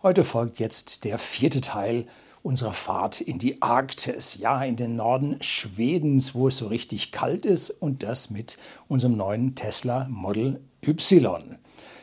[0.00, 2.06] Heute folgt jetzt der vierte Teil
[2.44, 7.44] unserer Fahrt in die Arktis, ja, in den Norden Schwedens, wo es so richtig kalt
[7.44, 11.58] ist und das mit unserem neuen Tesla Model Y.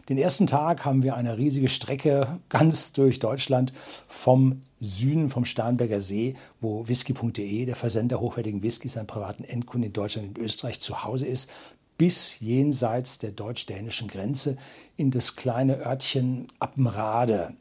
[0.09, 3.71] Den ersten Tag haben wir eine riesige Strecke ganz durch Deutschland
[4.09, 9.93] vom Süden, vom Starnberger See, wo whisky.de, der Versender hochwertigen Whiskys an privaten Endkunden in
[9.93, 11.49] Deutschland und Österreich zu Hause ist,
[11.97, 14.57] bis jenseits der deutsch-dänischen Grenze
[14.97, 17.55] in das kleine Örtchen Appenrade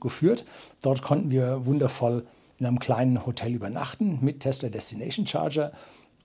[0.00, 0.44] geführt.
[0.82, 2.26] Dort konnten wir wundervoll
[2.58, 5.72] in einem kleinen Hotel übernachten mit Tesla Destination Charger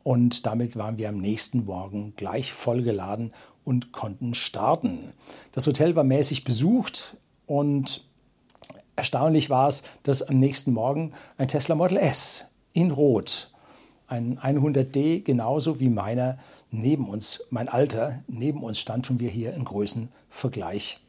[0.04, 3.34] und damit waren wir am nächsten Morgen gleich vollgeladen
[3.64, 5.14] und konnten starten.
[5.52, 8.04] Das Hotel war mäßig besucht und
[8.96, 13.52] erstaunlich war es, dass am nächsten Morgen ein Tesla Model S in Rot,
[14.08, 16.38] ein 100D genauso wie meiner,
[16.70, 21.00] neben uns, mein Alter, neben uns stand und wir hier einen Größenvergleich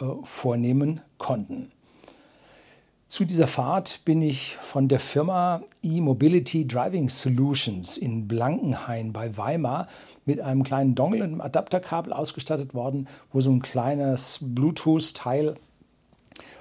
[0.00, 1.70] äh, vornehmen konnten.
[3.06, 9.86] Zu dieser Fahrt bin ich von der Firma E-Mobility Driving Solutions in Blankenhain bei Weimar
[10.24, 15.54] mit einem kleinen Dongle und einem Adapterkabel ausgestattet worden, wo so ein kleines Bluetooth-Teil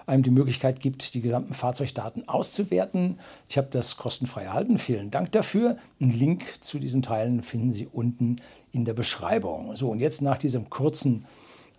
[0.05, 3.17] einem die Möglichkeit gibt, die gesamten Fahrzeugdaten auszuwerten.
[3.49, 4.77] Ich habe das kostenfrei erhalten.
[4.77, 5.77] Vielen Dank dafür.
[6.01, 8.41] Einen Link zu diesen Teilen finden Sie unten
[8.73, 9.75] in der Beschreibung.
[9.75, 11.25] So, und jetzt nach diesem kurzen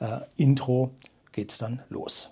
[0.00, 0.92] äh, Intro
[1.32, 2.30] geht es dann los.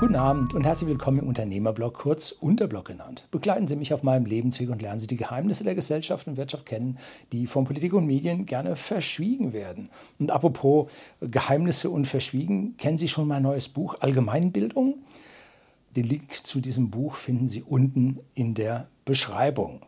[0.00, 3.28] Guten Abend und herzlich willkommen im Unternehmerblog, kurz Unterblog genannt.
[3.30, 6.66] Begleiten Sie mich auf meinem Lebensweg und lernen Sie die Geheimnisse der Gesellschaft und Wirtschaft
[6.66, 6.98] kennen,
[7.30, 9.90] die von Politik und Medien gerne verschwiegen werden.
[10.18, 14.98] Und apropos Geheimnisse und Verschwiegen, kennen Sie schon mein neues Buch Allgemeinbildung?
[15.94, 19.80] Den Link zu diesem Buch finden Sie unten in der Beschreibung.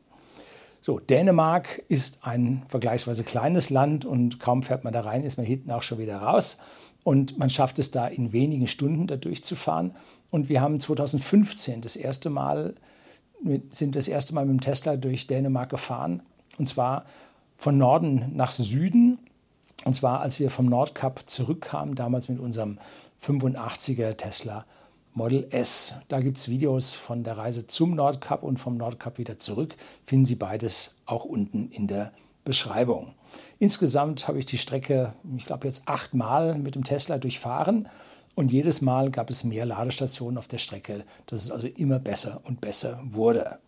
[0.80, 5.44] So, Dänemark ist ein vergleichsweise kleines Land und kaum fährt man da rein, ist man
[5.44, 6.58] hinten auch schon wieder raus.
[7.06, 9.92] Und man schafft es da in wenigen Stunden da durchzufahren.
[10.32, 12.74] Und wir haben 2015 das erste Mal,
[13.70, 16.20] sind das erste Mal mit dem Tesla durch Dänemark gefahren.
[16.58, 17.04] Und zwar
[17.56, 19.20] von Norden nach Süden.
[19.84, 22.76] Und zwar, als wir vom Nordkap zurückkamen, damals mit unserem
[23.22, 24.66] 85er Tesla
[25.14, 25.94] Model S.
[26.08, 29.76] Da gibt es Videos von der Reise zum Nordkap und vom Nordkap wieder zurück.
[30.04, 32.10] Finden Sie beides auch unten in der
[32.46, 33.12] Beschreibung.
[33.58, 37.88] Insgesamt habe ich die Strecke, ich glaube jetzt achtmal mit dem Tesla durchfahren
[38.34, 42.40] und jedes Mal gab es mehr Ladestationen auf der Strecke, dass es also immer besser
[42.44, 43.58] und besser wurde.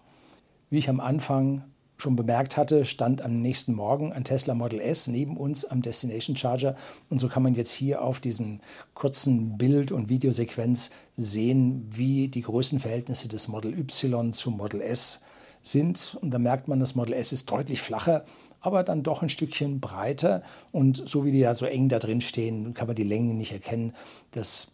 [0.70, 1.64] Wie ich am Anfang
[1.96, 6.36] schon bemerkt hatte, stand am nächsten Morgen ein Tesla Model S neben uns am Destination
[6.36, 6.76] Charger.
[7.10, 8.60] Und so kann man jetzt hier auf diesem
[8.94, 15.20] kurzen Bild- und Videosequenz sehen, wie die Größenverhältnisse des Model Y zum Model S
[15.62, 16.16] sind.
[16.20, 18.24] Und da merkt man, das Model S ist deutlich flacher,
[18.60, 20.42] aber dann doch ein Stückchen breiter.
[20.72, 23.52] Und so wie die da so eng da drin stehen, kann man die Länge nicht
[23.52, 23.92] erkennen.
[24.32, 24.72] Das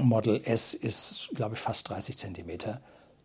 [0.00, 2.80] Model S ist, glaube ich, fast 30 Zentimeter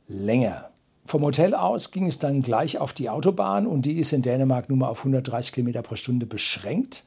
[0.07, 0.69] länger.
[1.05, 4.69] Vom Hotel aus ging es dann gleich auf die Autobahn und die ist in Dänemark
[4.69, 7.03] nur mal auf 130 km pro Stunde beschränkt.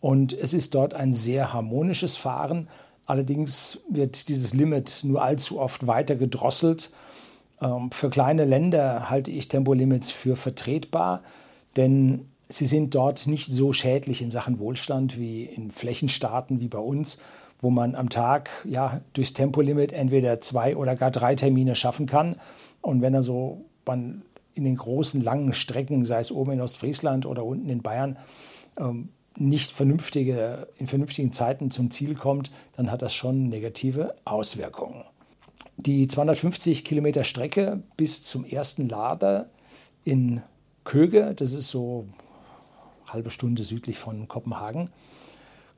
[0.00, 2.68] Und es ist dort ein sehr harmonisches Fahren.
[3.06, 6.90] Allerdings wird dieses Limit nur allzu oft weiter gedrosselt.
[7.60, 11.22] Ähm, für kleine Länder halte ich Tempolimits für vertretbar,
[11.76, 16.78] denn sie sind dort nicht so schädlich in Sachen Wohlstand wie in Flächenstaaten wie bei
[16.78, 17.18] uns,
[17.60, 22.36] wo man am Tag ja durchs Tempolimit entweder zwei oder gar drei Termine schaffen kann.
[22.80, 24.22] Und wenn er so man
[24.54, 28.18] in den großen, langen Strecken, sei es oben in Ostfriesland oder unten in Bayern,
[28.78, 35.04] ähm, nicht vernünftige, in vernünftigen Zeiten zum Ziel kommt, dann hat das schon negative Auswirkungen.
[35.80, 39.48] Die 250 Kilometer Strecke bis zum ersten Lader
[40.02, 40.42] in
[40.82, 42.04] Köge, das ist so
[43.04, 44.90] eine halbe Stunde südlich von Kopenhagen,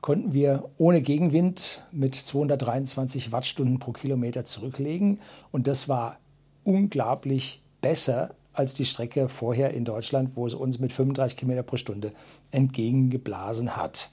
[0.01, 5.19] konnten wir ohne Gegenwind mit 223 Wattstunden pro Kilometer zurücklegen.
[5.51, 6.17] Und das war
[6.63, 11.77] unglaublich besser als die Strecke vorher in Deutschland, wo es uns mit 35 Kilometer pro
[11.77, 12.11] Stunde
[12.49, 14.09] entgegengeblasen hat.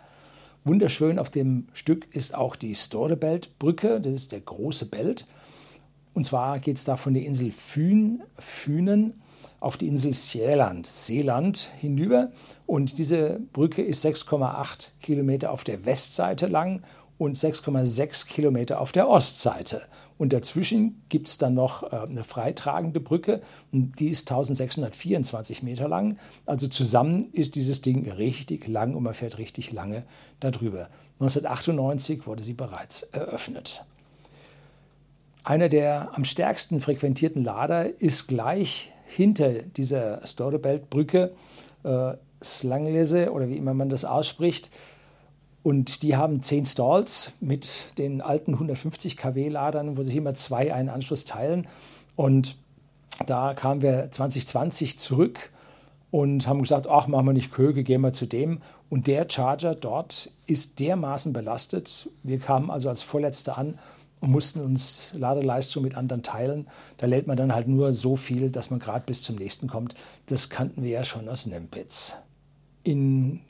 [0.65, 5.25] Wunderschön auf dem Stück ist auch die Storebelt-Brücke, das ist der große Belt.
[6.19, 9.23] Und zwar geht es da von der Insel Fün, Fünen
[9.61, 12.33] auf die Insel Seeland, Seeland hinüber.
[12.67, 16.83] Und diese Brücke ist 6,8 Kilometer auf der Westseite lang
[17.19, 19.83] und 6,6 Kilometer auf der Ostseite.
[20.19, 23.41] Und dazwischen gibt es dann noch äh, eine freitragende Brücke,
[23.71, 26.19] und die ist 1624 Meter lang.
[26.47, 30.03] Also zusammen ist dieses Ding richtig lang und man fährt richtig lange
[30.41, 30.89] darüber.
[31.21, 33.85] 1998 wurde sie bereits eröffnet.
[35.45, 41.33] Einer der am stärksten frequentierten Lader ist gleich hinter dieser Storebelt-Brücke
[41.85, 42.13] äh,
[42.43, 44.71] Slanglese oder wie immer man das ausspricht.
[45.63, 50.89] Und die haben zehn Stalls mit den alten 150 kW-Ladern, wo sich immer zwei einen
[50.89, 51.67] Anschluss teilen.
[52.17, 52.57] Und
[53.27, 55.51] da kamen wir 2020 zurück
[56.11, 58.61] und haben gesagt, ach, machen wir nicht Köge, gehen wir zu dem.
[58.89, 62.09] Und der Charger dort ist dermaßen belastet.
[62.23, 63.79] Wir kamen also als Vorletzte an
[64.21, 66.67] und mussten uns Ladeleistung mit anderen teilen.
[66.97, 69.95] Da lädt man dann halt nur so viel, dass man gerade bis zum nächsten kommt.
[70.27, 72.17] Das kannten wir ja schon aus Nempitz.
[72.83, 73.41] In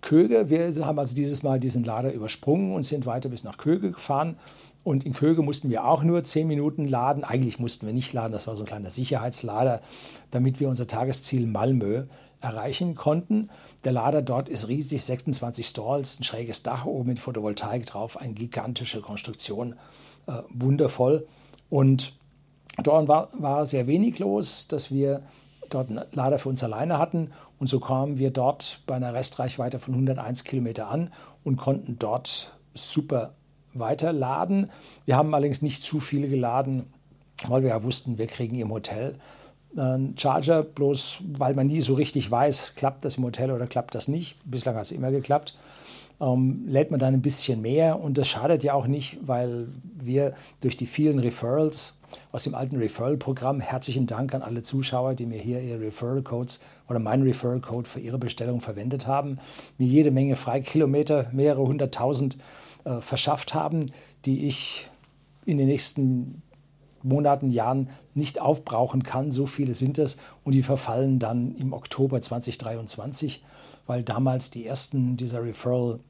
[0.00, 3.90] Köge, wir haben also dieses Mal diesen Lader übersprungen und sind weiter bis nach Köge
[3.90, 4.36] gefahren.
[4.84, 7.24] Und in Köge mussten wir auch nur zehn Minuten laden.
[7.24, 9.80] Eigentlich mussten wir nicht laden, das war so ein kleiner Sicherheitslader,
[10.30, 12.04] damit wir unser Tagesziel Malmö
[12.46, 13.50] erreichen konnten.
[13.84, 18.32] Der Lader dort ist riesig, 26 Stalls, ein schräges Dach oben mit Photovoltaik drauf, eine
[18.32, 19.74] gigantische Konstruktion,
[20.26, 21.26] äh, wundervoll.
[21.68, 22.14] Und
[22.82, 25.22] dort war, war sehr wenig los, dass wir
[25.70, 27.32] dort einen Lader für uns alleine hatten.
[27.58, 31.10] Und so kamen wir dort bei einer Restreichweite von 101 Kilometer an
[31.42, 33.34] und konnten dort super
[33.72, 34.70] weiterladen.
[35.04, 36.86] Wir haben allerdings nicht zu viele geladen,
[37.48, 39.18] weil wir ja wussten, wir kriegen im Hotel
[39.76, 43.94] einen Charger, bloß weil man nie so richtig weiß, klappt das im Hotel oder klappt
[43.94, 44.36] das nicht.
[44.44, 45.54] Bislang hat es immer geklappt
[46.20, 50.34] ähm, lädt man dann ein bisschen mehr und das schadet ja auch nicht, weil wir
[50.60, 51.98] durch die vielen Referrals
[52.32, 56.98] aus dem alten Referral-Programm, herzlichen Dank an alle Zuschauer, die mir hier ihre Referral-Codes oder
[56.98, 59.38] meinen Referral-Code für ihre Bestellung verwendet haben,
[59.76, 62.38] mir jede Menge Freikilometer, mehrere hunderttausend
[62.84, 63.90] äh, verschafft haben,
[64.24, 64.90] die ich
[65.44, 66.42] in den nächsten
[67.08, 69.30] Monaten, Jahren nicht aufbrauchen kann.
[69.30, 73.42] So viele sind es und die verfallen dann im Oktober 2023
[73.86, 76.00] weil damals die ersten dieser Referral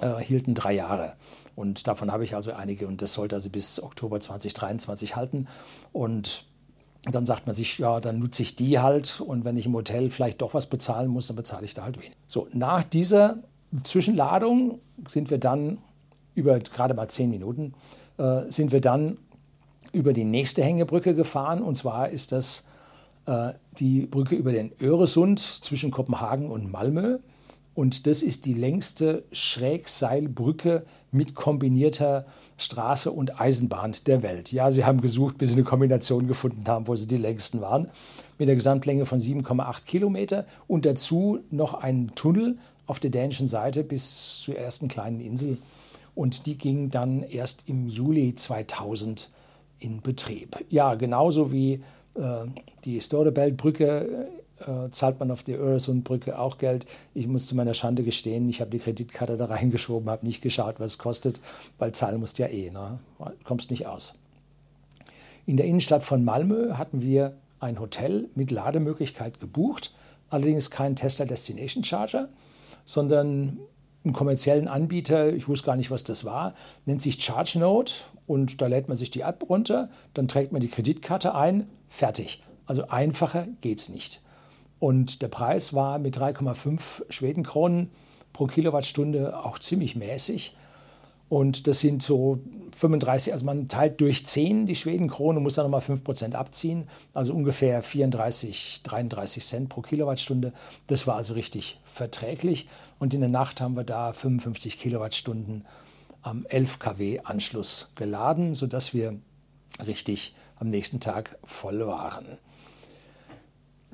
[0.00, 1.14] äh, hielten drei Jahre.
[1.56, 5.46] Und davon habe ich also einige und das sollte also bis Oktober 2023 halten.
[5.92, 6.44] Und
[7.10, 10.10] dann sagt man sich, ja, dann nutze ich die halt und wenn ich im Hotel
[10.10, 12.12] vielleicht doch was bezahlen muss, dann bezahle ich da halt wenig.
[12.26, 13.38] So, nach dieser
[13.82, 15.78] Zwischenladung sind wir dann
[16.34, 17.74] über gerade mal zehn Minuten,
[18.16, 19.18] äh, sind wir dann
[19.94, 22.64] über die nächste Hängebrücke gefahren und zwar ist das
[23.26, 27.18] äh, die Brücke über den Öresund zwischen Kopenhagen und Malmö.
[27.74, 32.24] Und das ist die längste Schrägseilbrücke mit kombinierter
[32.56, 34.52] Straße und Eisenbahn der Welt.
[34.52, 37.88] Ja, sie haben gesucht, bis sie eine Kombination gefunden haben, wo sie die längsten waren.
[38.38, 43.82] Mit einer Gesamtlänge von 7,8 Kilometer und dazu noch einen Tunnel auf der dänischen Seite
[43.82, 45.58] bis zur ersten kleinen Insel.
[46.14, 49.30] Und die ging dann erst im Juli 2000
[49.78, 50.64] in Betrieb.
[50.70, 51.82] Ja, genauso wie
[52.14, 52.46] äh,
[52.84, 54.28] die Storebelt-Brücke
[54.60, 56.86] äh, zahlt man auf die Öresundbrücke auch Geld.
[57.12, 60.80] Ich muss zu meiner Schande gestehen, ich habe die Kreditkarte da reingeschoben, habe nicht geschaut,
[60.80, 61.40] was es kostet,
[61.78, 62.98] weil zahlen musst ja eh, ne?
[63.44, 64.14] kommst nicht aus.
[65.46, 69.92] In der Innenstadt von Malmö hatten wir ein Hotel mit Lademöglichkeit gebucht,
[70.30, 72.28] allerdings kein Tesla Destination Charger,
[72.84, 73.58] sondern
[74.04, 76.54] einen kommerziellen Anbieter, ich wusste gar nicht, was das war,
[76.84, 77.94] nennt sich ChargeNote
[78.26, 82.42] und da lädt man sich die App runter, dann trägt man die Kreditkarte ein, fertig.
[82.66, 84.22] Also einfacher geht es nicht.
[84.78, 87.90] Und der Preis war mit 3,5 Schwedenkronen
[88.32, 90.56] pro Kilowattstunde auch ziemlich mäßig.
[91.28, 92.38] Und das sind so
[92.76, 97.82] 35, also man teilt durch 10 die Schwedenkrone, muss dann nochmal 5% abziehen, also ungefähr
[97.82, 100.52] 34, 33 Cent pro Kilowattstunde.
[100.86, 102.68] Das war also richtig verträglich.
[102.98, 105.66] Und in der Nacht haben wir da 55 Kilowattstunden
[106.22, 109.18] am 11 kW Anschluss geladen, sodass wir
[109.84, 112.26] richtig am nächsten Tag voll waren.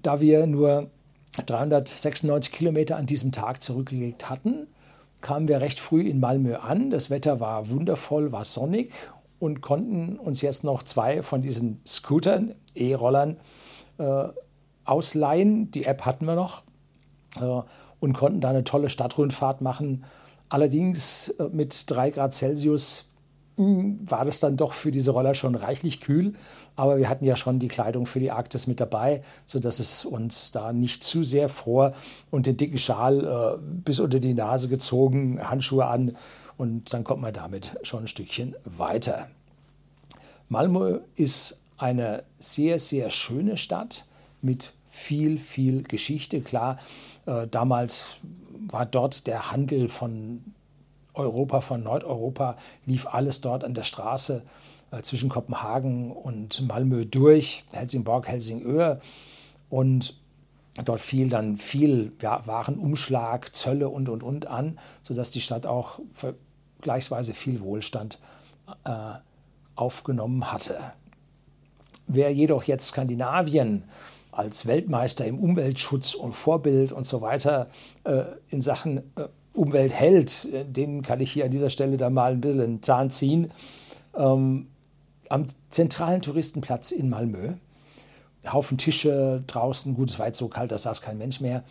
[0.03, 0.91] Da wir nur
[1.47, 4.67] 396 Kilometer an diesem Tag zurückgelegt hatten,
[5.21, 6.91] kamen wir recht früh in Malmö an.
[6.91, 8.93] Das Wetter war wundervoll, war sonnig
[9.39, 13.37] und konnten uns jetzt noch zwei von diesen Scootern, E-Rollern,
[13.99, 14.29] äh,
[14.85, 15.71] ausleihen.
[15.71, 16.63] Die App hatten wir noch
[17.41, 17.63] äh,
[18.01, 20.05] und konnten da eine tolle Stadtrundfahrt machen.
[20.49, 23.10] Allerdings äh, mit drei Grad Celsius
[23.57, 26.33] war das dann doch für diese Roller schon reichlich kühl.
[26.77, 30.51] Aber wir hatten ja schon die Kleidung für die Arktis mit dabei, sodass es uns
[30.51, 31.93] da nicht zu sehr fror
[32.31, 36.17] und den dicken Schal äh, bis unter die Nase gezogen, Handschuhe an
[36.57, 39.29] und dann kommt man damit schon ein Stückchen weiter.
[40.49, 44.07] Malmö ist eine sehr, sehr schöne Stadt
[44.43, 46.41] mit viel, viel Geschichte.
[46.41, 46.77] Klar,
[47.27, 48.19] äh, damals
[48.69, 50.43] war dort der Handel von
[51.15, 54.43] Europa, von Nordeuropa, lief alles dort an der Straße
[54.91, 59.01] äh, zwischen Kopenhagen und Malmö durch, Helsingborg, Helsingör.
[59.69, 60.21] Und
[60.85, 66.01] dort fiel dann viel ja, Warenumschlag, Zölle und, und, und an, sodass die Stadt auch
[66.13, 68.19] vergleichsweise viel Wohlstand
[68.85, 69.13] äh,
[69.75, 70.79] aufgenommen hatte.
[72.07, 73.85] Wer jedoch jetzt Skandinavien
[74.33, 77.69] als Weltmeister im Umweltschutz und Vorbild und so weiter
[78.05, 82.33] äh, in Sachen äh, Umweltheld, äh, den kann ich hier an dieser Stelle da mal
[82.33, 83.51] ein bisschen einen Zahn ziehen,
[84.17, 84.69] ähm,
[85.29, 87.55] am zentralen Touristenplatz in Malmö.
[88.51, 91.63] Haufen Tische draußen, gut, es war jetzt so kalt, da saß kein Mensch mehr,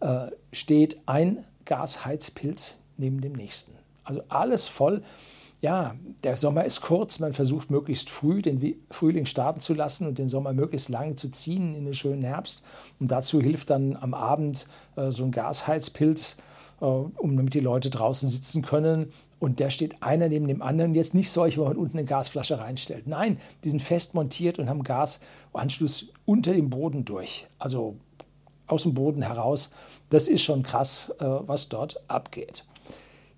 [0.00, 3.72] äh, steht ein Gasheizpilz neben dem nächsten.
[4.04, 5.02] Also alles voll.
[5.62, 10.18] Ja, der Sommer ist kurz, man versucht möglichst früh den Frühling starten zu lassen und
[10.18, 12.62] den Sommer möglichst lange zu ziehen in den schönen Herbst.
[13.00, 14.66] Und dazu hilft dann am Abend
[14.96, 16.36] äh, so ein Gasheizpilz,
[16.80, 19.10] um damit die Leute draußen sitzen können.
[19.38, 20.94] Und der steht einer neben dem anderen.
[20.94, 23.06] Jetzt nicht solche, wo man unten eine Gasflasche reinstellt.
[23.06, 27.46] Nein, die sind fest montiert und haben Gasanschluss unter dem Boden durch.
[27.58, 27.96] Also
[28.66, 29.70] aus dem Boden heraus.
[30.10, 32.64] Das ist schon krass, äh, was dort abgeht.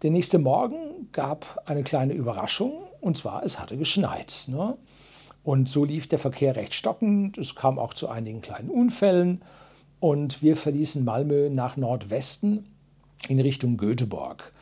[0.03, 4.47] Der nächste Morgen gab eine kleine Überraschung, und zwar es hatte geschneit.
[4.49, 4.77] Ne?
[5.43, 7.39] Und so lief der Verkehr recht stockend.
[7.39, 9.43] Es kam auch zu einigen kleinen Unfällen.
[10.01, 12.69] Und wir verließen Malmö nach Nordwesten
[13.27, 14.53] in Richtung Göteborg.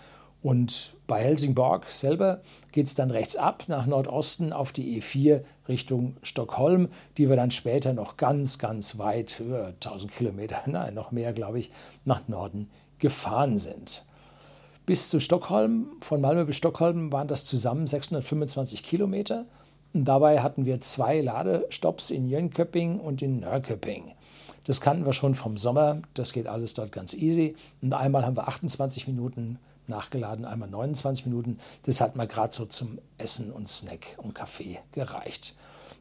[0.43, 6.17] Und bei Helsingborg selber geht es dann rechts ab nach Nordosten auf die E4 Richtung
[6.23, 11.33] Stockholm, die wir dann später noch ganz, ganz weit, über 1000 Kilometer, nein, noch mehr,
[11.33, 11.71] glaube ich,
[12.05, 14.05] nach Norden gefahren sind.
[14.87, 19.47] Bis zu Stockholm, von Malmö bis Stockholm waren das zusammen 625 Kilometer.
[19.93, 24.13] Und dabei hatten wir zwei Ladestopps in Jönköping und in Nörköping.
[24.67, 27.55] Das kannten wir schon vom Sommer, das geht alles dort ganz easy.
[27.81, 31.59] Und einmal haben wir 28 Minuten nachgeladen, einmal 29 Minuten.
[31.83, 35.55] Das hat mal gerade so zum Essen und Snack und Kaffee gereicht.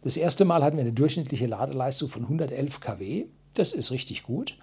[0.04, 3.26] Das erste Mal hatten wir eine durchschnittliche Ladeleistung von 111 kW.
[3.54, 4.58] Das ist richtig gut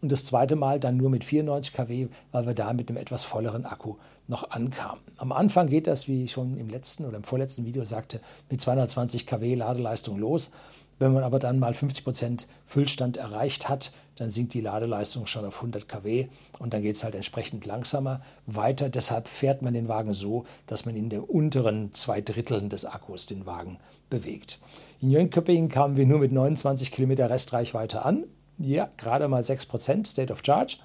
[0.00, 3.24] und das zweite Mal dann nur mit 94 kW, weil wir da mit einem etwas
[3.24, 3.96] volleren Akku
[4.26, 5.02] noch ankamen.
[5.16, 8.60] Am Anfang geht das, wie ich schon im letzten oder im vorletzten Video sagte, mit
[8.60, 10.50] 220 kW Ladeleistung los.
[10.98, 15.44] Wenn man aber dann mal 50 Prozent Füllstand erreicht hat, dann sinkt die Ladeleistung schon
[15.44, 16.26] auf 100 kW
[16.58, 18.88] und dann geht es halt entsprechend langsamer weiter.
[18.88, 23.26] Deshalb fährt man den Wagen so, dass man in den unteren zwei Dritteln des Akkus
[23.26, 23.78] den Wagen
[24.10, 24.58] bewegt.
[25.00, 28.24] In Jönköping kamen wir nur mit 29 Kilometer Restreichweite an
[28.58, 30.76] ja, gerade mal 6% State of Charge.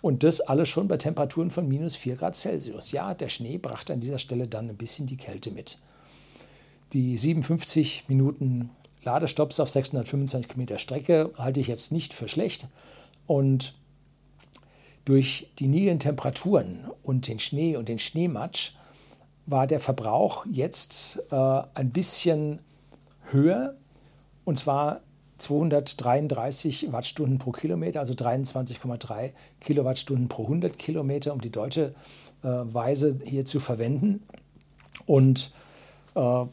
[0.00, 2.92] Und das alles schon bei Temperaturen von minus 4 Grad Celsius.
[2.92, 5.78] Ja, der Schnee brachte an dieser Stelle dann ein bisschen die Kälte mit.
[6.92, 8.70] Die 57 Minuten
[9.08, 12.68] Ladestopps auf 625 Kilometer Strecke halte ich jetzt nicht für schlecht.
[13.26, 13.74] Und
[15.06, 18.72] durch die niedrigen Temperaturen und den Schnee und den Schneematsch
[19.46, 22.58] war der Verbrauch jetzt äh, ein bisschen
[23.30, 23.76] höher.
[24.44, 25.00] Und zwar
[25.38, 31.94] 233 Wattstunden pro Kilometer, also 23,3 Kilowattstunden pro 100 Kilometer, um die deutsche
[32.42, 34.22] äh, Weise hier zu verwenden.
[35.06, 35.50] Und
[36.14, 36.44] äh,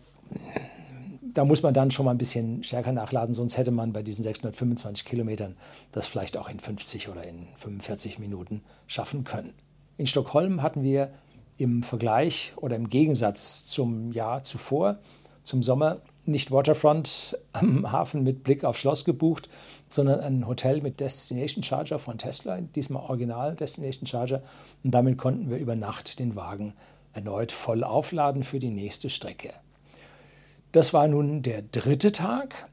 [1.36, 4.24] da muss man dann schon mal ein bisschen stärker nachladen, sonst hätte man bei diesen
[4.24, 5.56] 625 Kilometern
[5.92, 9.54] das vielleicht auch in 50 oder in 45 Minuten schaffen können.
[9.98, 11.12] In Stockholm hatten wir
[11.58, 15.00] im Vergleich oder im Gegensatz zum Jahr zuvor,
[15.44, 19.50] zum Sommer, nicht Waterfront am Hafen mit Blick auf Schloss gebucht,
[19.90, 24.42] sondern ein Hotel mit Destination Charger von Tesla, diesmal Original Destination Charger.
[24.84, 26.74] Und damit konnten wir über Nacht den Wagen
[27.14, 29.52] erneut voll aufladen für die nächste Strecke.
[30.76, 32.70] Das war nun der dritte Tag.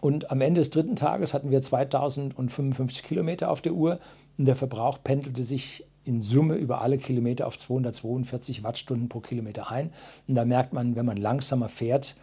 [0.00, 3.98] Und am Ende des dritten Tages hatten wir 2055 Kilometer auf der Uhr
[4.38, 9.72] und der Verbrauch pendelte sich in Summe über alle Kilometer auf 242 Wattstunden pro Kilometer
[9.72, 9.90] ein.
[10.28, 12.14] Und da merkt man, wenn man langsamer fährt,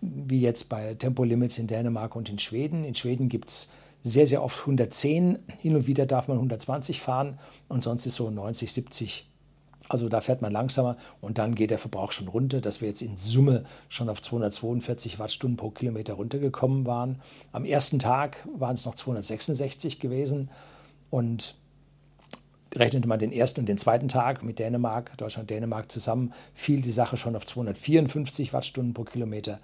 [0.00, 2.82] wie jetzt bei Tempolimits in Dänemark und in Schweden.
[2.84, 3.68] In Schweden gibt es
[4.00, 7.38] sehr, sehr oft 110, hin und wieder darf man 120 fahren
[7.68, 9.31] und sonst ist so 90, 70.
[9.92, 13.02] Also da fährt man langsamer und dann geht der Verbrauch schon runter, dass wir jetzt
[13.02, 17.20] in Summe schon auf 242 Wattstunden pro Kilometer runtergekommen waren.
[17.52, 20.48] Am ersten Tag waren es noch 266 gewesen
[21.10, 21.56] und
[22.74, 26.80] rechnete man den ersten und den zweiten Tag mit Dänemark, Deutschland und Dänemark zusammen, fiel
[26.80, 29.60] die Sache schon auf 254 Wattstunden pro Kilometer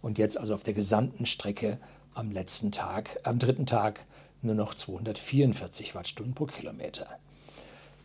[0.00, 1.78] und jetzt also auf der gesamten Strecke
[2.14, 4.06] am letzten Tag, am dritten Tag
[4.42, 7.18] nur noch 244 Wattstunden pro Kilometer.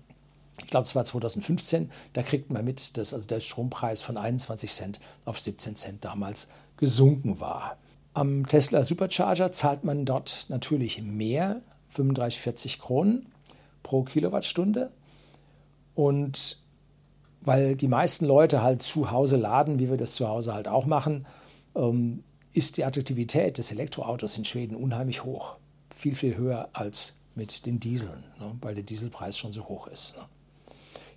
[0.58, 4.70] ich glaube, es war 2015, da kriegt man mit, dass also der Strompreis von 21
[4.70, 7.78] Cent auf 17 Cent damals gesunken war.
[8.14, 13.26] Am Tesla Supercharger zahlt man dort natürlich mehr, 35, 40 Kronen
[13.82, 14.90] pro Kilowattstunde.
[15.94, 16.61] Und
[17.44, 20.86] weil die meisten Leute halt zu Hause laden, wie wir das zu Hause halt auch
[20.86, 21.26] machen,
[21.74, 22.22] ähm,
[22.52, 25.56] ist die Attraktivität des Elektroautos in Schweden unheimlich hoch.
[25.94, 30.16] Viel, viel höher als mit den Dieseln, ne, weil der Dieselpreis schon so hoch ist.
[30.16, 30.24] Ne.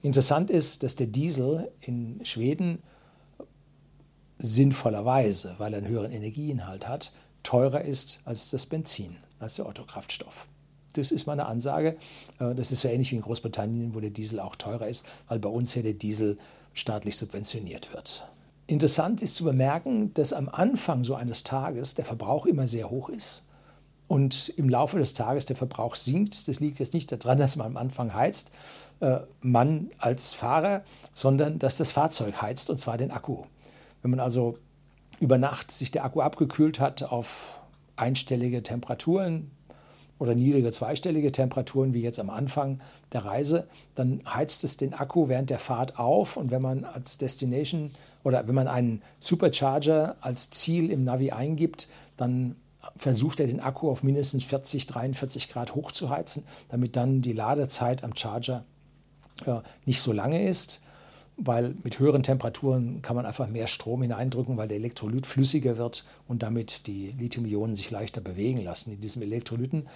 [0.02, 2.82] Interessant ist, dass der Diesel in Schweden
[4.38, 7.14] sinnvollerweise, weil er einen höheren Energieinhalt hat,
[7.44, 10.48] teurer ist als das Benzin, als der Autokraftstoff.
[10.98, 11.96] Das ist meine Ansage.
[12.40, 15.40] Äh, das ist so ähnlich wie in Großbritannien, wo der Diesel auch teurer ist, weil
[15.40, 16.38] bei uns ja der Diesel
[16.74, 18.28] staatlich subventioniert wird.
[18.68, 23.10] Interessant ist zu bemerken, dass am Anfang so eines Tages der Verbrauch immer sehr hoch
[23.10, 23.44] ist
[24.08, 26.48] und im Laufe des Tages der Verbrauch sinkt.
[26.48, 28.52] Das liegt jetzt nicht daran, dass man am Anfang heizt,
[29.02, 30.84] äh, man als Fahrer,
[31.14, 33.44] sondern dass das Fahrzeug heizt und zwar den Akku.
[34.02, 34.58] Wenn man also
[35.20, 37.60] über Nacht sich der Akku abgekühlt hat auf
[37.96, 39.52] einstellige Temperaturen
[40.18, 42.80] oder niedrige zweistellige Temperaturen wie jetzt am Anfang
[43.12, 46.38] der Reise, dann heizt es den Akku während der Fahrt auf.
[46.38, 47.92] Und wenn man als Destination
[48.24, 52.56] oder wenn man einen Supercharger als Ziel im Navi eingibt, dann
[52.96, 58.16] versucht er den Akku auf mindestens 40, 43 Grad hochzuheizen, damit dann die Ladezeit am
[58.16, 58.64] Charger
[59.46, 60.82] äh, nicht so lange ist,
[61.38, 66.06] weil mit höheren Temperaturen kann man einfach mehr Strom hineindrücken, weil der Elektrolyt flüssiger wird
[66.28, 69.88] und damit die Lithium-Ionen sich leichter bewegen lassen in diesem Elektrolyten.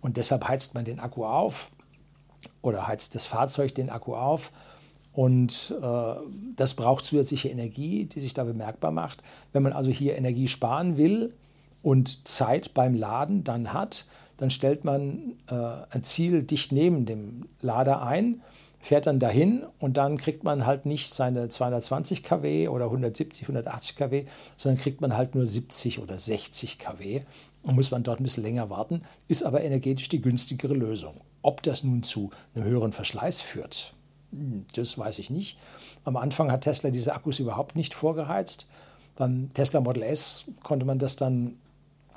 [0.00, 1.70] Und deshalb heizt man den Akku auf
[2.62, 4.50] oder heizt das Fahrzeug den Akku auf.
[5.12, 6.14] Und äh,
[6.56, 9.22] das braucht zusätzliche Energie, die sich da bemerkbar macht.
[9.52, 11.34] Wenn man also hier Energie sparen will,
[11.82, 15.54] und Zeit beim Laden dann hat, dann stellt man äh,
[15.90, 18.42] ein Ziel dicht neben dem Lader ein,
[18.80, 23.96] fährt dann dahin und dann kriegt man halt nicht seine 220 kW oder 170, 180
[23.96, 24.24] kW,
[24.56, 27.20] sondern kriegt man halt nur 70 oder 60 kW
[27.62, 31.20] und muss man dort ein bisschen länger warten, ist aber energetisch die günstigere Lösung.
[31.42, 33.94] Ob das nun zu einem höheren Verschleiß führt,
[34.32, 35.58] hm, das weiß ich nicht.
[36.04, 38.66] Am Anfang hat Tesla diese Akkus überhaupt nicht vorgeheizt.
[39.16, 41.58] Beim Tesla Model S konnte man das dann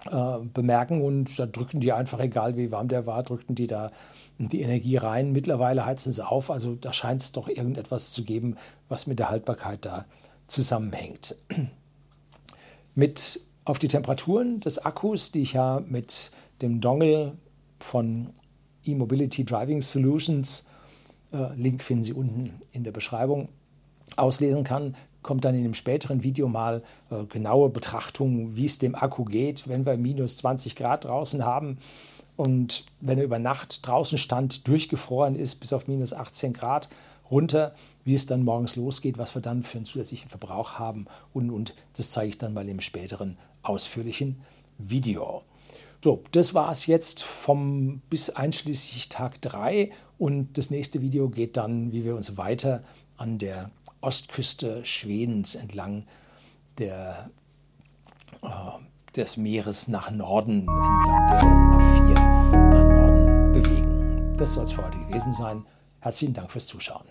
[0.09, 3.91] äh, bemerken und da drückten die einfach, egal wie warm der war, drückten die da
[4.37, 5.31] die Energie rein.
[5.31, 8.57] Mittlerweile heizen sie auf, also da scheint es doch irgendetwas zu geben,
[8.89, 10.05] was mit der Haltbarkeit da
[10.47, 11.35] zusammenhängt.
[12.95, 17.37] mit auf die Temperaturen des Akkus, die ich ja mit dem Dongle
[17.79, 18.27] von
[18.85, 20.65] E-Mobility Driving Solutions,
[21.31, 23.49] äh, Link finden Sie unten in der Beschreibung,
[24.17, 28.95] auslesen kann, kommt dann in einem späteren Video mal äh, genaue Betrachtung, wie es dem
[28.95, 31.77] Akku geht, wenn wir minus 20 Grad draußen haben
[32.35, 36.89] und wenn er über Nacht draußen stand, durchgefroren ist bis auf minus 18 Grad
[37.29, 41.49] runter, wie es dann morgens losgeht, was wir dann für einen zusätzlichen Verbrauch haben und,
[41.49, 44.41] und das zeige ich dann mal im späteren ausführlichen
[44.77, 45.43] Video.
[46.03, 51.55] So, das war es jetzt vom bis einschließlich Tag 3 und das nächste Video geht
[51.55, 52.83] dann, wie wir uns weiter
[53.15, 53.71] an der
[54.03, 56.05] Ostküste Schwedens entlang
[56.77, 57.29] der,
[58.41, 58.47] äh,
[59.15, 64.33] des Meeres nach Norden, entlang der A4 nach Norden bewegen.
[64.37, 65.65] Das soll es für heute gewesen sein.
[66.01, 67.05] Herzlichen Dank fürs Zuschauen.